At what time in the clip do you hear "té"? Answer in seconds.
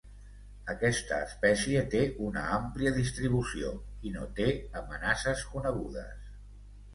1.95-2.01, 4.41-4.49